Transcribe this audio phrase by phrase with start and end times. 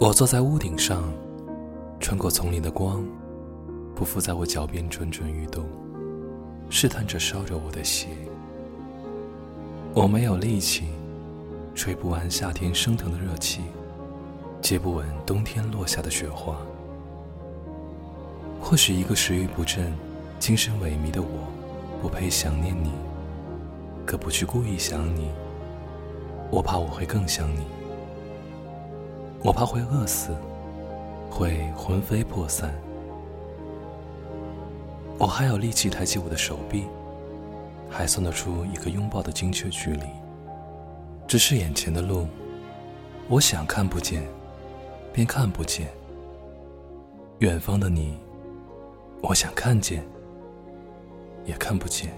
[0.00, 1.04] 我坐在屋顶上，
[2.00, 3.04] 穿过丛林的光，
[3.94, 5.66] 匍匐在我脚边蠢蠢欲动，
[6.70, 8.08] 试探着烧着我的鞋。
[9.92, 10.86] 我没有力气，
[11.74, 13.60] 吹不完夏天升腾的热气，
[14.62, 16.56] 接不稳冬天落下的雪花。
[18.58, 19.92] 或许一个食欲不振、
[20.38, 21.46] 精神萎靡的我，
[22.00, 22.90] 不配想念你，
[24.06, 25.28] 可不去故意想你，
[26.50, 27.66] 我怕我会更想你。
[29.42, 30.36] 我怕会饿死，
[31.30, 32.74] 会魂飞魄散。
[35.18, 36.84] 我还有力气抬起我的手臂，
[37.88, 40.04] 还算得出一个拥抱的精确距离。
[41.26, 42.26] 只是眼前的路，
[43.28, 44.22] 我想看不见，
[45.12, 45.86] 便看不见；
[47.38, 48.18] 远方的你，
[49.22, 50.04] 我想看见，
[51.46, 52.12] 也看不见。